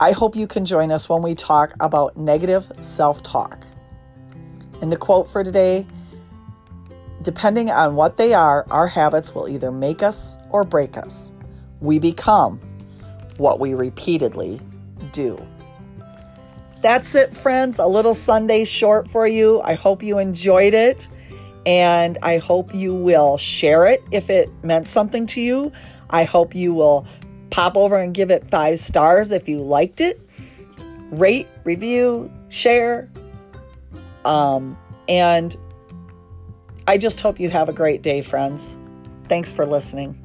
I 0.00 0.12
hope 0.12 0.36
you 0.36 0.46
can 0.46 0.64
join 0.64 0.92
us 0.92 1.08
when 1.08 1.22
we 1.22 1.34
talk 1.34 1.74
about 1.80 2.16
negative 2.16 2.70
self 2.80 3.22
talk. 3.22 3.66
And 4.80 4.92
the 4.92 4.96
quote 4.96 5.28
for 5.28 5.42
today 5.42 5.86
depending 7.22 7.70
on 7.70 7.94
what 7.94 8.16
they 8.16 8.34
are, 8.34 8.66
our 8.70 8.86
habits 8.86 9.34
will 9.34 9.48
either 9.48 9.72
make 9.72 10.02
us 10.02 10.36
or 10.50 10.64
break 10.64 10.96
us. 10.96 11.32
We 11.80 11.98
become 11.98 12.60
what 13.36 13.60
we 13.60 13.74
repeatedly 13.74 14.60
do. 15.12 15.40
That's 16.80 17.14
it, 17.14 17.36
friends. 17.36 17.78
A 17.78 17.86
little 17.86 18.14
Sunday 18.14 18.64
short 18.64 19.08
for 19.08 19.26
you. 19.26 19.60
I 19.62 19.74
hope 19.74 20.02
you 20.02 20.18
enjoyed 20.18 20.74
it. 20.74 21.08
And 21.66 22.16
I 22.22 22.38
hope 22.38 22.74
you 22.74 22.94
will 22.94 23.36
share 23.36 23.86
it 23.86 24.02
if 24.10 24.30
it 24.30 24.48
meant 24.62 24.86
something 24.86 25.26
to 25.28 25.40
you. 25.40 25.72
I 26.08 26.24
hope 26.24 26.54
you 26.54 26.72
will 26.72 27.06
pop 27.50 27.76
over 27.76 27.96
and 27.96 28.14
give 28.14 28.30
it 28.30 28.48
five 28.48 28.78
stars 28.78 29.32
if 29.32 29.48
you 29.48 29.62
liked 29.62 30.00
it. 30.00 30.20
Rate, 31.10 31.48
review, 31.64 32.32
share. 32.48 33.10
Um, 34.24 34.78
and 35.08 35.56
I 36.88 36.96
just 36.96 37.20
hope 37.20 37.38
you 37.38 37.50
have 37.50 37.68
a 37.68 37.72
great 37.74 38.00
day, 38.00 38.22
friends. 38.22 38.78
Thanks 39.24 39.52
for 39.52 39.66
listening. 39.66 40.18